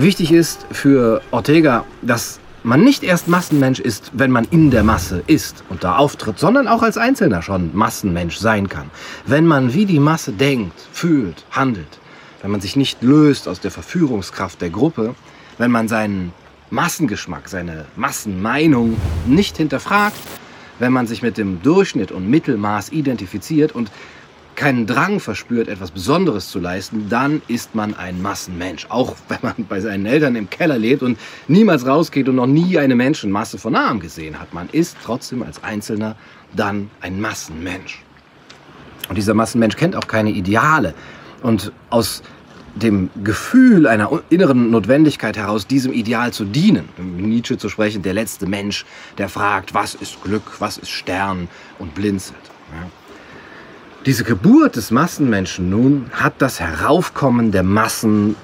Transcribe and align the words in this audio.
Wichtig 0.00 0.32
ist 0.32 0.64
für 0.70 1.20
Ortega, 1.30 1.84
dass 2.00 2.40
man 2.62 2.82
nicht 2.82 3.02
erst 3.02 3.28
Massenmensch 3.28 3.80
ist, 3.80 4.12
wenn 4.14 4.30
man 4.30 4.46
in 4.50 4.70
der 4.70 4.82
Masse 4.82 5.22
ist 5.26 5.62
und 5.68 5.84
da 5.84 5.96
auftritt, 5.96 6.38
sondern 6.38 6.68
auch 6.68 6.82
als 6.82 6.96
Einzelner 6.96 7.42
schon 7.42 7.76
Massenmensch 7.76 8.38
sein 8.38 8.70
kann. 8.70 8.90
Wenn 9.26 9.44
man 9.44 9.74
wie 9.74 9.84
die 9.84 10.00
Masse 10.00 10.32
denkt, 10.32 10.72
fühlt, 10.90 11.44
handelt, 11.50 11.98
wenn 12.40 12.50
man 12.50 12.62
sich 12.62 12.76
nicht 12.76 13.02
löst 13.02 13.46
aus 13.46 13.60
der 13.60 13.70
Verführungskraft 13.70 14.62
der 14.62 14.70
Gruppe, 14.70 15.14
wenn 15.58 15.70
man 15.70 15.86
seinen 15.86 16.32
Massengeschmack, 16.70 17.50
seine 17.50 17.84
Massenmeinung 17.94 18.96
nicht 19.26 19.58
hinterfragt, 19.58 20.16
wenn 20.78 20.94
man 20.94 21.08
sich 21.08 21.20
mit 21.20 21.36
dem 21.36 21.60
Durchschnitt 21.60 22.10
und 22.10 22.26
Mittelmaß 22.30 22.90
identifiziert 22.90 23.72
und 23.72 23.90
keinen 24.60 24.86
Drang 24.86 25.20
verspürt, 25.20 25.68
etwas 25.68 25.90
Besonderes 25.90 26.50
zu 26.50 26.58
leisten, 26.58 27.06
dann 27.08 27.40
ist 27.48 27.74
man 27.74 27.94
ein 27.96 28.20
Massenmensch. 28.20 28.86
Auch 28.90 29.16
wenn 29.28 29.38
man 29.40 29.54
bei 29.66 29.80
seinen 29.80 30.04
Eltern 30.04 30.36
im 30.36 30.50
Keller 30.50 30.76
lebt 30.76 31.02
und 31.02 31.18
niemals 31.48 31.86
rausgeht 31.86 32.28
und 32.28 32.34
noch 32.34 32.46
nie 32.46 32.76
eine 32.76 32.94
Menschenmasse 32.94 33.56
von 33.56 33.72
nahem 33.72 34.00
gesehen 34.00 34.38
hat. 34.38 34.52
Man 34.52 34.68
ist 34.70 34.98
trotzdem 35.02 35.42
als 35.42 35.64
Einzelner 35.64 36.14
dann 36.54 36.90
ein 37.00 37.22
Massenmensch. 37.22 38.02
Und 39.08 39.16
dieser 39.16 39.32
Massenmensch 39.32 39.76
kennt 39.76 39.96
auch 39.96 40.06
keine 40.06 40.28
Ideale. 40.28 40.92
Und 41.42 41.72
aus 41.88 42.22
dem 42.74 43.08
Gefühl 43.24 43.86
einer 43.86 44.10
inneren 44.28 44.70
Notwendigkeit 44.70 45.38
heraus, 45.38 45.66
diesem 45.66 45.94
Ideal 45.94 46.34
zu 46.34 46.44
dienen, 46.44 46.86
Nietzsche 46.98 47.56
zu 47.56 47.70
sprechen, 47.70 48.02
der 48.02 48.12
letzte 48.12 48.44
Mensch, 48.44 48.84
der 49.16 49.30
fragt, 49.30 49.72
was 49.72 49.94
ist 49.94 50.22
Glück, 50.22 50.60
was 50.60 50.76
ist 50.76 50.90
Stern 50.90 51.48
und 51.78 51.94
blinzelt. 51.94 52.36
Ja. 52.78 52.90
Diese 54.06 54.24
Geburt 54.24 54.76
des 54.76 54.90
Massenmenschen 54.90 55.68
nun 55.68 56.06
hat 56.12 56.32
das 56.38 56.58
Heraufkommen 56.58 57.52
der 57.52 57.62
Massen 57.62 58.34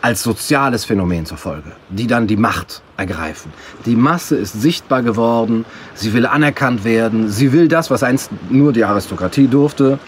als 0.00 0.22
soziales 0.22 0.86
Phänomen 0.86 1.26
zur 1.26 1.36
Folge, 1.36 1.72
die 1.90 2.06
dann 2.06 2.26
die 2.26 2.38
Macht 2.38 2.80
ergreifen. 2.96 3.52
Die 3.84 3.94
Masse 3.94 4.36
ist 4.36 4.62
sichtbar 4.62 5.02
geworden, 5.02 5.66
sie 5.94 6.14
will 6.14 6.24
anerkannt 6.24 6.84
werden, 6.84 7.28
sie 7.28 7.52
will 7.52 7.68
das, 7.68 7.90
was 7.90 8.02
einst 8.02 8.30
nur 8.48 8.72
die 8.72 8.84
Aristokratie 8.84 9.48
durfte, 9.48 9.98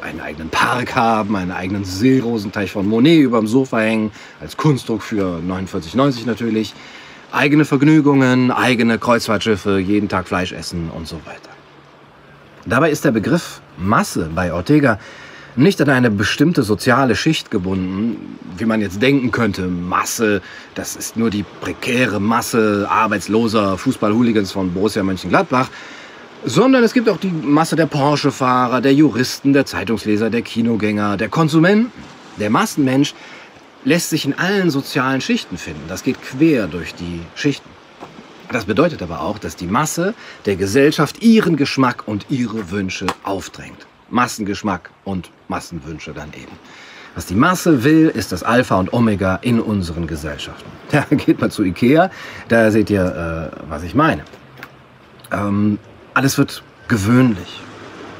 einen 0.00 0.20
eigenen 0.20 0.48
Park 0.48 0.94
haben, 0.94 1.34
einen 1.34 1.50
eigenen 1.50 1.84
Seerosenteich 1.84 2.70
von 2.70 2.86
Monet 2.86 3.18
überm 3.18 3.48
Sofa 3.48 3.80
hängen, 3.80 4.12
als 4.40 4.56
Kunstdruck 4.56 5.02
für 5.02 5.40
49,90 5.44 6.24
natürlich, 6.24 6.72
eigene 7.32 7.64
Vergnügungen, 7.64 8.52
eigene 8.52 8.98
Kreuzfahrtschiffe, 8.98 9.78
jeden 9.80 10.08
Tag 10.08 10.28
Fleisch 10.28 10.52
essen 10.52 10.88
und 10.94 11.08
so 11.08 11.16
weiter. 11.26 11.55
Dabei 12.66 12.90
ist 12.90 13.04
der 13.04 13.12
Begriff 13.12 13.60
Masse 13.78 14.28
bei 14.34 14.52
Ortega 14.52 14.98
nicht 15.54 15.80
an 15.80 15.88
eine 15.88 16.10
bestimmte 16.10 16.64
soziale 16.64 17.14
Schicht 17.14 17.52
gebunden, 17.52 18.38
wie 18.58 18.64
man 18.64 18.80
jetzt 18.80 19.00
denken 19.00 19.30
könnte. 19.30 19.68
Masse, 19.68 20.42
das 20.74 20.96
ist 20.96 21.16
nur 21.16 21.30
die 21.30 21.44
prekäre 21.60 22.20
Masse 22.20 22.88
arbeitsloser 22.90 23.78
Fußballhooligans 23.78 24.50
von 24.50 24.74
Borussia 24.74 25.04
Mönchengladbach, 25.04 25.70
sondern 26.44 26.82
es 26.82 26.92
gibt 26.92 27.08
auch 27.08 27.18
die 27.18 27.30
Masse 27.30 27.76
der 27.76 27.86
Porsche-Fahrer, 27.86 28.80
der 28.80 28.94
Juristen, 28.94 29.52
der 29.52 29.64
Zeitungsleser, 29.64 30.28
der 30.28 30.42
Kinogänger, 30.42 31.16
der 31.16 31.28
Konsumenten. 31.28 31.92
Der 32.38 32.50
Massenmensch 32.50 33.14
lässt 33.84 34.10
sich 34.10 34.24
in 34.24 34.34
allen 34.34 34.70
sozialen 34.70 35.20
Schichten 35.20 35.56
finden. 35.56 35.82
Das 35.86 36.02
geht 36.02 36.20
quer 36.20 36.66
durch 36.66 36.94
die 36.96 37.20
Schichten. 37.36 37.75
Das 38.52 38.64
bedeutet 38.64 39.02
aber 39.02 39.20
auch, 39.22 39.38
dass 39.38 39.56
die 39.56 39.66
Masse 39.66 40.14
der 40.44 40.56
Gesellschaft 40.56 41.22
ihren 41.22 41.56
Geschmack 41.56 42.04
und 42.06 42.26
ihre 42.30 42.70
Wünsche 42.70 43.06
aufdrängt. 43.22 43.86
Massengeschmack 44.10 44.90
und 45.04 45.30
Massenwünsche 45.48 46.12
dann 46.12 46.32
eben. 46.32 46.52
Was 47.16 47.26
die 47.26 47.34
Masse 47.34 47.82
will, 47.82 48.12
ist 48.14 48.30
das 48.30 48.42
Alpha 48.42 48.76
und 48.76 48.92
Omega 48.92 49.36
in 49.36 49.58
unseren 49.58 50.06
Gesellschaften. 50.06 50.70
Da 50.92 51.02
geht 51.10 51.40
mal 51.40 51.50
zu 51.50 51.64
Ikea, 51.64 52.10
da 52.48 52.70
seht 52.70 52.90
ihr, 52.90 53.50
äh, 53.52 53.56
was 53.68 53.82
ich 53.82 53.94
meine. 53.94 54.22
Ähm, 55.32 55.78
alles 56.14 56.38
wird 56.38 56.62
gewöhnlich. 56.88 57.60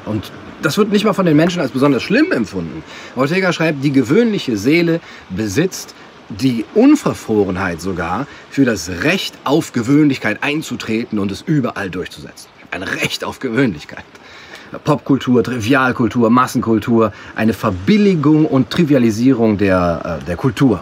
Und 0.05 0.31
das 0.61 0.77
wird 0.77 0.91
nicht 0.91 1.05
mal 1.05 1.13
von 1.13 1.25
den 1.25 1.37
Menschen 1.37 1.61
als 1.61 1.71
besonders 1.71 2.03
schlimm 2.03 2.31
empfunden. 2.31 2.83
Ortega 3.15 3.53
schreibt, 3.53 3.83
die 3.83 3.91
gewöhnliche 3.91 4.57
Seele 4.57 4.99
besitzt 5.29 5.93
die 6.29 6.65
Unverfrorenheit 6.73 7.81
sogar 7.81 8.27
für 8.49 8.65
das 8.65 8.89
Recht 9.03 9.35
auf 9.43 9.73
Gewöhnlichkeit 9.73 10.43
einzutreten 10.43 11.19
und 11.19 11.31
es 11.31 11.41
überall 11.41 11.89
durchzusetzen. 11.89 12.49
Ein 12.71 12.83
Recht 12.83 13.23
auf 13.23 13.39
Gewöhnlichkeit. 13.39 14.03
Popkultur, 14.83 15.43
Trivialkultur, 15.43 16.29
Massenkultur, 16.29 17.13
eine 17.35 17.53
Verbilligung 17.53 18.45
und 18.45 18.69
Trivialisierung 18.69 19.57
der, 19.57 20.19
äh, 20.21 20.25
der 20.25 20.35
Kultur. 20.35 20.81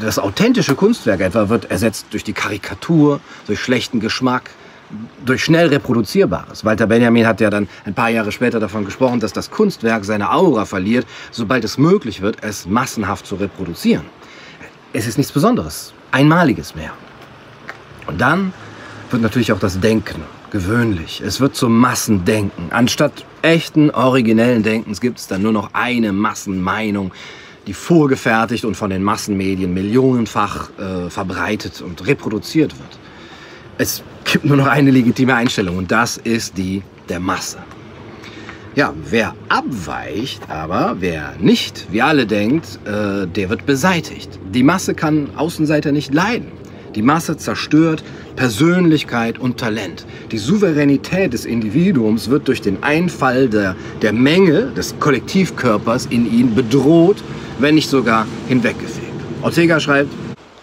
Das 0.00 0.18
authentische 0.18 0.74
Kunstwerk 0.74 1.20
etwa 1.20 1.50
wird 1.50 1.70
ersetzt 1.70 2.06
durch 2.12 2.24
die 2.24 2.32
Karikatur, 2.32 3.20
durch 3.46 3.60
schlechten 3.60 4.00
Geschmack, 4.00 4.50
durch 5.26 5.44
schnell 5.44 5.68
reproduzierbares. 5.68 6.64
Walter 6.64 6.86
Benjamin 6.86 7.26
hat 7.26 7.42
ja 7.42 7.50
dann 7.50 7.68
ein 7.84 7.92
paar 7.92 8.08
Jahre 8.08 8.32
später 8.32 8.58
davon 8.58 8.86
gesprochen, 8.86 9.20
dass 9.20 9.34
das 9.34 9.50
Kunstwerk 9.50 10.06
seine 10.06 10.32
Aura 10.32 10.64
verliert, 10.64 11.06
sobald 11.30 11.64
es 11.64 11.76
möglich 11.76 12.22
wird, 12.22 12.42
es 12.42 12.66
massenhaft 12.66 13.26
zu 13.26 13.34
reproduzieren 13.34 14.06
es 14.92 15.06
ist 15.06 15.18
nichts 15.18 15.32
Besonderes, 15.32 15.92
Einmaliges 16.10 16.74
mehr. 16.74 16.92
Und 18.06 18.20
dann 18.20 18.52
wird 19.10 19.22
natürlich 19.22 19.52
auch 19.52 19.58
das 19.58 19.80
Denken 19.80 20.22
gewöhnlich. 20.50 21.20
Es 21.24 21.40
wird 21.40 21.54
zum 21.54 21.78
Massendenken. 21.78 22.72
Anstatt 22.72 23.24
echten, 23.42 23.90
originellen 23.90 24.62
Denkens 24.62 25.00
gibt 25.00 25.18
es 25.18 25.26
dann 25.26 25.42
nur 25.42 25.52
noch 25.52 25.70
eine 25.72 26.12
Massenmeinung, 26.12 27.12
die 27.66 27.72
vorgefertigt 27.72 28.64
und 28.64 28.76
von 28.76 28.90
den 28.90 29.02
Massenmedien 29.02 29.72
millionenfach 29.72 30.70
äh, 30.78 31.10
verbreitet 31.10 31.82
und 31.82 32.06
reproduziert 32.06 32.76
wird. 32.76 32.98
Es 33.78 34.02
gibt 34.24 34.44
nur 34.44 34.56
noch 34.56 34.66
eine 34.66 34.90
legitime 34.90 35.34
Einstellung 35.34 35.78
und 35.78 35.92
das 35.92 36.16
ist 36.16 36.56
die 36.58 36.82
der 37.08 37.20
Masse. 37.20 37.58
Ja, 38.76 38.94
wer 39.10 39.34
abweicht, 39.48 40.48
aber 40.48 40.96
wer 41.00 41.34
nicht, 41.40 41.88
wie 41.90 42.02
alle 42.02 42.24
denkt, 42.24 42.78
äh, 42.84 43.26
der 43.26 43.50
wird 43.50 43.66
beseitigt. 43.66 44.38
Die 44.54 44.62
Masse 44.62 44.94
kann 44.94 45.30
Außenseiter 45.36 45.90
nicht 45.90 46.14
leiden. 46.14 46.52
Die 46.94 47.02
Masse 47.02 47.36
zerstört 47.36 48.04
Persönlichkeit 48.36 49.40
und 49.40 49.58
Talent. 49.58 50.06
Die 50.30 50.38
Souveränität 50.38 51.32
des 51.32 51.46
Individuums 51.46 52.30
wird 52.30 52.46
durch 52.46 52.60
den 52.60 52.80
Einfall 52.84 53.48
der, 53.48 53.74
der 54.02 54.12
Menge 54.12 54.66
des 54.76 54.94
Kollektivkörpers 55.00 56.06
in 56.06 56.32
ihn 56.32 56.54
bedroht, 56.54 57.24
wenn 57.58 57.74
nicht 57.74 57.90
sogar 57.90 58.24
hinweggefegt. 58.46 59.06
Ortega 59.42 59.80
schreibt, 59.80 60.10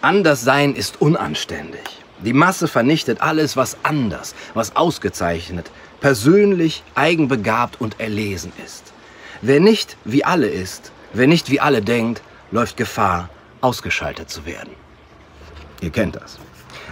Anderssein 0.02 0.76
ist 0.76 1.02
unanständig. 1.02 1.82
Die 2.24 2.34
Masse 2.34 2.68
vernichtet 2.68 3.22
alles, 3.22 3.58
was 3.58 3.78
anders, 3.84 4.34
was 4.54 4.76
ausgezeichnet, 4.76 5.70
persönlich, 6.00 6.84
eigenbegabt 6.96 7.80
und 7.82 8.00
erlesen 8.00 8.52
ist. 8.64 8.94
Wer 9.42 9.60
nicht 9.60 9.98
wie 10.04 10.24
alle 10.24 10.48
ist, 10.48 10.92
wer 11.14 11.28
nicht 11.28 11.50
wie 11.52 11.60
alle 11.60 11.82
denkt, 11.82 12.22
läuft 12.52 12.78
Gefahr, 12.78 13.30
ausgeschaltet 13.62 14.30
zu 14.30 14.46
werden. 14.46 14.72
Ihr 15.82 15.90
kennt 15.90 16.16
das. 16.16 16.40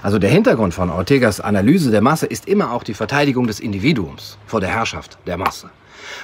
Also 0.03 0.19
der 0.19 0.29
Hintergrund 0.29 0.73
von 0.73 0.91
Ortegas 0.91 1.39
Analyse 1.39 1.89
der 1.89 2.01
Masse 2.01 2.27
ist 2.27 2.47
immer 2.47 2.71
auch 2.71 2.83
die 2.83 2.93
Verteidigung 2.93 3.47
des 3.47 3.59
Individuums 3.59 4.37
vor 4.45 4.59
der 4.59 4.69
Herrschaft 4.69 5.17
der 5.25 5.37
Masse. 5.37 5.69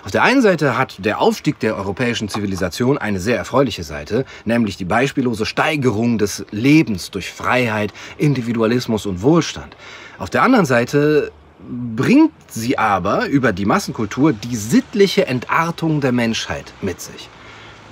Auf 0.03 0.12
der 0.12 0.24
einen 0.24 0.42
Seite 0.42 0.78
hat 0.78 1.03
der 1.03 1.19
Aufstieg 1.19 1.59
der 1.59 1.75
europäischen 1.75 2.30
Zivilisation 2.30 2.98
eine 2.98 3.19
sehr 3.19 3.38
erfreuliche 3.38 3.84
Seite, 3.84 4.25
nämlich 4.46 4.78
die 4.78 4.86
beispiellose 4.86 5.46
Steigerung 5.46 6.18
des 6.18 6.46
Lebens 6.52 7.09
durch 7.09 7.31
Freiheit, 7.31 7.92
Individualismus 8.18 9.06
und 9.06 9.22
Wohlstand. 9.22 9.75
Auf 10.19 10.30
der 10.30 10.44
anderen 10.44 10.66
Seite 10.66 11.31
bringt 11.96 12.32
sie 12.50 12.78
aber 12.78 13.28
über 13.28 13.54
die 13.54 13.66
Massenkultur 13.66 14.34
die 14.34 14.56
sittliche 14.56 15.28
Entartung 15.28 16.02
der 16.02 16.12
Menschheit 16.12 16.74
mit 16.81 17.02
sich. 17.02 17.30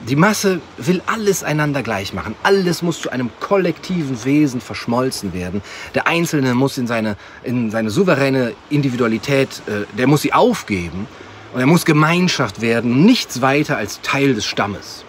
Die 0.08 0.16
Masse 0.16 0.62
will 0.78 1.02
alles 1.08 1.44
einander 1.44 1.84
gleich 1.84 2.14
machen. 2.14 2.34
Alles 2.44 2.82
muss 2.82 3.02
zu 3.02 3.10
einem 3.10 3.30
kollektiven 3.42 4.24
Wesen 4.24 4.62
verschmolzen 4.62 5.34
werden. 5.34 5.62
Der 5.94 6.08
Einzelne 6.08 6.56
muss 6.56 6.78
in 6.78 6.88
seine, 6.88 7.18
in 7.44 7.70
seine 7.70 7.90
souveräne 7.90 8.54
Individualität, 8.70 9.62
äh, 9.68 9.86
der 9.98 10.08
muss 10.08 10.22
sie 10.22 10.32
aufgeben 10.32 11.06
und 11.54 11.60
er 11.60 11.68
muss 11.68 11.84
Gemeinschaft 11.84 12.62
werden, 12.62 13.04
nichts 13.06 13.42
weiter 13.42 13.76
als 13.76 14.00
Teil 14.02 14.36
des 14.36 14.46
Stammes. 14.46 15.04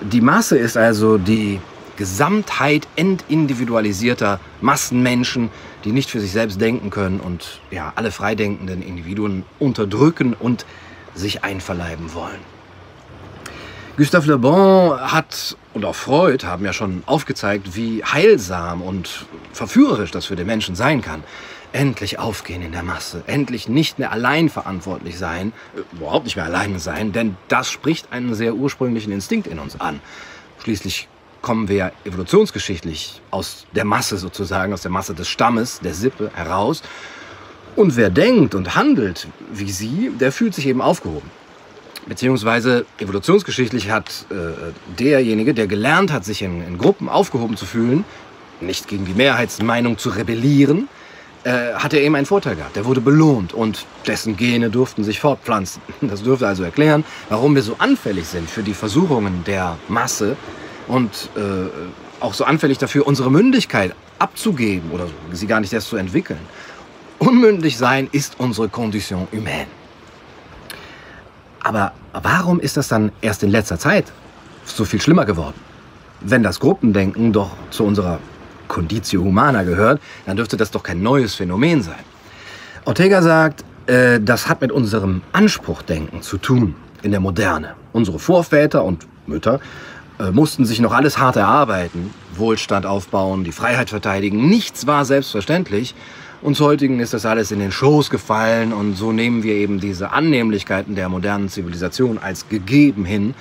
Die 0.00 0.20
Masse 0.20 0.58
ist 0.58 0.76
also 0.76 1.18
die 1.18 1.60
Gesamtheit 1.96 2.86
entindividualisierter 2.96 4.40
Massenmenschen, 4.60 5.50
die 5.84 5.92
nicht 5.92 6.10
für 6.10 6.20
sich 6.20 6.32
selbst 6.32 6.60
denken 6.60 6.90
können 6.90 7.20
und 7.20 7.60
ja, 7.70 7.92
alle 7.96 8.10
freidenkenden 8.10 8.82
Individuen 8.82 9.44
unterdrücken 9.58 10.34
und 10.34 10.66
sich 11.14 11.44
einverleiben 11.44 12.14
wollen. 12.14 12.56
Gustave 13.96 14.26
Le 14.26 14.36
Bon 14.36 15.00
hat 15.00 15.56
und 15.72 15.86
auch 15.86 15.94
Freud 15.94 16.44
haben 16.46 16.66
ja 16.66 16.74
schon 16.74 17.02
aufgezeigt, 17.06 17.76
wie 17.76 18.04
heilsam 18.04 18.82
und 18.82 19.24
verführerisch 19.54 20.10
das 20.10 20.26
für 20.26 20.36
den 20.36 20.46
Menschen 20.46 20.74
sein 20.74 21.00
kann. 21.00 21.24
Endlich 21.72 22.18
aufgehen 22.18 22.60
in 22.60 22.72
der 22.72 22.82
Masse, 22.82 23.24
endlich 23.26 23.68
nicht 23.68 23.98
mehr 23.98 24.12
allein 24.12 24.50
verantwortlich 24.50 25.16
sein, 25.18 25.54
äh, 25.74 25.96
überhaupt 25.96 26.26
nicht 26.26 26.36
mehr 26.36 26.44
alleine 26.44 26.78
sein, 26.78 27.12
denn 27.12 27.36
das 27.48 27.70
spricht 27.70 28.12
einen 28.12 28.34
sehr 28.34 28.54
ursprünglichen 28.54 29.12
Instinkt 29.12 29.46
in 29.46 29.58
uns 29.58 29.80
an. 29.80 30.00
Schließlich 30.62 31.08
kommen 31.42 31.68
wir 31.68 31.92
evolutionsgeschichtlich 32.04 33.20
aus 33.30 33.66
der 33.74 33.84
Masse 33.84 34.16
sozusagen, 34.16 34.72
aus 34.72 34.82
der 34.82 34.90
Masse 34.90 35.14
des 35.14 35.28
Stammes, 35.28 35.80
der 35.80 35.94
Sippe 35.94 36.30
heraus. 36.34 36.82
Und 37.76 37.96
wer 37.96 38.10
denkt 38.10 38.54
und 38.54 38.74
handelt 38.74 39.28
wie 39.52 39.70
sie, 39.70 40.10
der 40.18 40.32
fühlt 40.32 40.54
sich 40.54 40.66
eben 40.66 40.80
aufgehoben. 40.80 41.30
Beziehungsweise 42.06 42.86
evolutionsgeschichtlich 42.98 43.90
hat 43.90 44.26
äh, 44.30 44.34
derjenige, 44.98 45.54
der 45.54 45.66
gelernt 45.66 46.12
hat, 46.12 46.24
sich 46.24 46.42
in, 46.42 46.62
in 46.66 46.78
Gruppen 46.78 47.08
aufgehoben 47.08 47.56
zu 47.56 47.66
fühlen, 47.66 48.04
nicht 48.60 48.88
gegen 48.88 49.04
die 49.04 49.14
Mehrheitsmeinung 49.14 49.98
zu 49.98 50.10
rebellieren, 50.10 50.88
äh, 51.42 51.74
hat 51.74 51.94
er 51.94 52.02
eben 52.02 52.14
einen 52.14 52.26
Vorteil 52.26 52.56
gehabt. 52.56 52.76
Der 52.76 52.84
wurde 52.84 53.00
belohnt 53.00 53.52
und 53.52 53.86
dessen 54.06 54.36
Gene 54.36 54.70
durften 54.70 55.04
sich 55.04 55.20
fortpflanzen. 55.20 55.82
Das 56.00 56.22
dürfte 56.22 56.46
also 56.46 56.62
erklären, 56.62 57.04
warum 57.28 57.54
wir 57.54 57.62
so 57.62 57.76
anfällig 57.78 58.26
sind 58.26 58.48
für 58.48 58.62
die 58.62 58.74
Versuchungen 58.74 59.44
der 59.44 59.76
Masse 59.88 60.36
und 60.86 61.30
äh, 61.36 61.40
auch 62.20 62.34
so 62.34 62.44
anfällig 62.44 62.78
dafür, 62.78 63.06
unsere 63.06 63.30
Mündigkeit 63.30 63.94
abzugeben 64.18 64.90
oder 64.90 65.06
sie 65.32 65.46
gar 65.46 65.60
nicht 65.60 65.72
erst 65.72 65.88
zu 65.88 65.96
entwickeln. 65.96 66.40
Unmündig 67.18 67.76
sein 67.78 68.08
ist 68.12 68.38
unsere 68.38 68.68
Condition 68.68 69.26
humaine. 69.32 69.66
Aber 71.62 71.92
warum 72.12 72.60
ist 72.60 72.76
das 72.76 72.88
dann 72.88 73.10
erst 73.20 73.42
in 73.42 73.50
letzter 73.50 73.78
Zeit 73.78 74.12
so 74.64 74.84
viel 74.84 75.00
schlimmer 75.00 75.24
geworden? 75.24 75.58
Wenn 76.20 76.42
das 76.42 76.60
Gruppendenken 76.60 77.32
doch 77.32 77.50
zu 77.70 77.84
unserer 77.84 78.20
Conditio 78.68 79.22
Humana 79.22 79.62
gehört, 79.62 80.00
dann 80.26 80.36
dürfte 80.36 80.56
das 80.56 80.70
doch 80.70 80.82
kein 80.82 81.02
neues 81.02 81.34
Phänomen 81.34 81.82
sein. 81.82 82.04
Ortega 82.84 83.22
sagt, 83.22 83.64
äh, 83.86 84.20
das 84.20 84.48
hat 84.48 84.60
mit 84.60 84.72
unserem 84.72 85.22
Anspruchdenken 85.32 86.22
zu 86.22 86.38
tun 86.38 86.74
in 87.02 87.10
der 87.10 87.20
Moderne. 87.20 87.74
Unsere 87.92 88.18
Vorväter 88.18 88.84
und 88.84 89.06
Mütter 89.26 89.60
äh, 90.18 90.30
mussten 90.30 90.64
sich 90.64 90.80
noch 90.80 90.92
alles 90.92 91.18
hart 91.18 91.36
erarbeiten, 91.36 92.12
Wohlstand 92.34 92.86
aufbauen, 92.86 93.44
die 93.44 93.52
Freiheit 93.52 93.90
verteidigen. 93.90 94.48
Nichts 94.48 94.86
war 94.86 95.04
selbstverständlich. 95.04 95.94
Uns 96.42 96.60
heutigen 96.60 97.00
ist 97.00 97.14
das 97.14 97.26
alles 97.26 97.50
in 97.50 97.58
den 97.58 97.72
Schoß 97.72 98.10
gefallen 98.10 98.72
und 98.72 98.94
so 98.94 99.12
nehmen 99.12 99.42
wir 99.42 99.54
eben 99.54 99.80
diese 99.80 100.12
Annehmlichkeiten 100.12 100.94
der 100.94 101.08
modernen 101.08 101.48
Zivilisation 101.48 102.18
als 102.18 102.48
gegeben 102.48 103.04
hin 103.04 103.34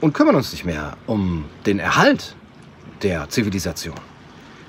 und 0.00 0.14
kümmern 0.14 0.36
uns 0.36 0.52
nicht 0.52 0.64
mehr 0.64 0.96
um 1.06 1.44
den 1.66 1.78
Erhalt 1.78 2.36
der 3.02 3.28
Zivilisation. 3.28 3.96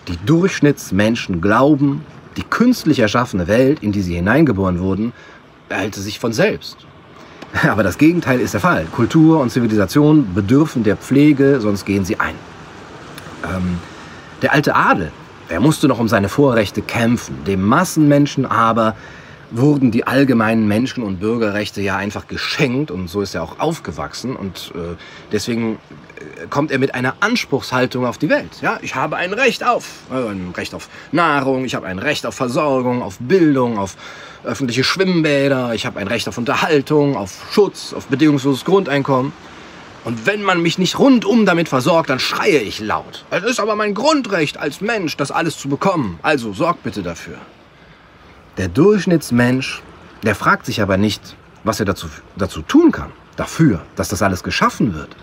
Die 0.08 0.18
Durchschnittsmenschen 0.26 1.42
glauben, 1.42 2.04
die 2.38 2.44
künstlich 2.44 3.00
erschaffene 3.00 3.48
Welt, 3.48 3.84
in 3.84 3.92
die 3.92 4.02
sie 4.02 4.16
hineingeboren 4.16 4.80
wurden, 4.80 5.14
erhalte 5.68 6.02
sich 6.02 6.20
von 6.20 6.34
selbst. 6.34 6.88
Aber 7.70 7.84
das 7.84 7.98
Gegenteil 7.98 8.40
ist 8.40 8.54
der 8.54 8.62
Fall. 8.62 8.86
Kultur 8.92 9.40
und 9.40 9.50
Zivilisation 9.52 10.34
bedürfen 10.34 10.84
der 10.84 10.98
Pflege, 10.98 11.60
sonst 11.62 11.86
gehen 11.86 12.06
sie 12.06 12.20
ein. 12.20 12.36
Ähm, 13.44 13.80
der 14.42 14.54
alte 14.54 14.76
Adel 14.76 15.12
er 15.50 15.60
musste 15.60 15.88
noch 15.88 16.00
um 16.00 16.08
seine 16.08 16.30
Vorrechte 16.30 16.82
kämpfen. 16.82 17.44
Dem 17.46 17.62
Massenmenschen 17.62 18.46
aber 18.46 18.96
wurden 19.52 19.92
die 19.92 20.06
allgemeinen 20.06 20.68
Menschen- 20.68 21.04
und 21.04 21.20
Bürgerrechte 21.20 21.82
ja 21.82 21.98
einfach 21.98 22.28
geschenkt 22.28 22.92
und 22.92 23.08
so 23.08 23.22
ist 23.22 23.36
er 23.36 23.44
auch 23.44 23.60
aufgewachsen 23.60 24.36
und 24.36 24.72
äh, 24.76 24.96
deswegen 25.32 25.76
äh, 25.76 26.48
kommt 26.50 26.72
er 26.72 26.80
mit 26.80 26.94
einer 26.94 27.16
Anspruchshaltung 27.20 28.06
auf 28.06 28.18
die 28.18 28.30
Welt. 28.30 28.62
Ja, 28.62 28.80
ich 28.82 28.96
habe 28.96 29.18
ein 29.18 29.34
Recht 29.34 29.64
auf, 29.64 29.86
äh, 30.12 30.16
ein 30.16 30.54
Recht 30.56 30.74
auf 30.74 30.90
Nahrung, 31.12 31.66
ich 31.66 31.76
habe 31.76 31.88
ein 31.88 32.00
Recht 32.00 32.26
auf 32.26 32.36
Versorgung, 32.36 33.02
auf 33.02 33.18
Bildung, 33.20 33.78
auf 33.78 33.96
öffentliche 34.44 34.84
Schwimmbäder, 34.84 35.74
ich 35.74 35.86
habe 35.86 36.00
ein 36.00 36.08
Recht 36.08 36.28
auf 36.28 36.38
Unterhaltung, 36.38 37.18
auf 37.18 37.48
Schutz, 37.52 37.94
auf 37.94 38.08
bedingungsloses 38.08 38.66
Grundeinkommen. 38.66 39.34
Und 40.06 40.26
wenn 40.26 40.44
man 40.44 40.62
mich 40.62 40.78
nicht 40.78 40.98
rundum 40.98 41.46
damit 41.46 41.68
versorgt, 41.68 42.10
dann 42.10 42.20
schreie 42.20 42.60
ich 42.60 42.80
laut. 42.80 43.26
Es 43.32 43.44
ist 43.44 43.60
aber 43.60 43.76
mein 43.76 43.94
Grundrecht 43.94 44.58
als 44.58 44.80
Mensch, 44.80 45.18
das 45.18 45.30
alles 45.30 45.58
zu 45.58 45.68
bekommen. 45.68 46.20
Also 46.22 46.54
sorgt 46.54 46.84
bitte 46.84 47.04
dafür. 47.04 47.38
Der 48.60 48.68
Durchschnittsmensch, 48.68 49.82
der 50.22 50.36
fragt 50.36 50.66
sich 50.66 50.82
aber 50.82 50.98
nicht, 50.98 51.38
was 51.64 51.80
er 51.80 51.86
dazu, 51.86 52.08
dazu 52.36 52.62
tun 52.62 52.92
kann, 52.92 53.10
dafür, 53.38 53.80
dass 53.96 54.10
das 54.10 54.22
alles 54.22 54.44
geschaffen 54.44 54.94
wird. 54.94 55.16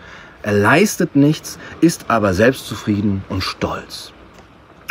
Er 0.42 0.54
leistet 0.54 1.16
nichts, 1.16 1.58
ist 1.82 2.06
aber 2.08 2.32
selbstzufrieden 2.32 3.22
und 3.28 3.42
stolz. 3.42 4.12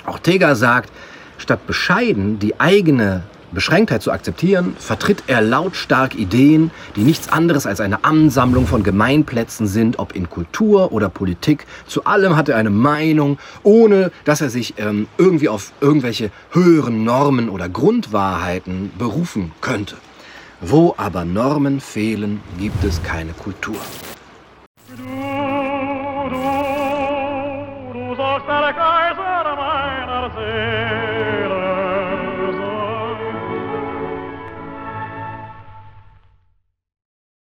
Ortega 0.06 0.54
sagt, 0.54 0.92
statt 1.40 1.66
bescheiden 1.66 2.38
die 2.38 2.60
eigene 2.60 3.24
Beschränktheit 3.52 4.02
zu 4.02 4.12
akzeptieren, 4.12 4.76
vertritt 4.80 5.24
er 5.28 5.42
lautstark 5.42 6.16
Ideen, 6.16 6.72
die 6.96 7.04
nichts 7.04 7.30
anderes 7.30 7.66
als 7.66 7.80
eine 7.80 8.04
Ansammlung 8.04 8.68
von 8.68 8.84
Gemeinplätzen 8.84 9.68
sind, 9.68 10.00
ob 10.00 10.16
in 10.16 10.30
Kultur 10.30 10.92
oder 10.92 11.10
Politik. 11.10 11.66
Zu 11.88 12.06
allem 12.06 12.36
hat 12.36 12.50
er 12.50 12.58
eine 12.58 12.70
Meinung, 12.70 13.38
ohne 13.64 14.12
dass 14.24 14.42
er 14.42 14.50
sich 14.50 14.76
ähm, 14.78 15.08
irgendwie 15.18 15.50
auf 15.50 15.72
irgendwelche 15.82 16.32
höheren 16.52 17.04
Normen 17.04 17.50
oder 17.50 17.70
Grundwahrheiten 17.70 18.92
berufen 18.98 19.52
könnte. 19.62 19.96
Wo 20.62 20.96
aber 20.98 21.26
Normen 21.26 21.82
fehlen, 21.82 22.42
gibt 22.58 22.84
es 22.84 23.04
keine 23.04 23.34
Kultur. 23.34 23.76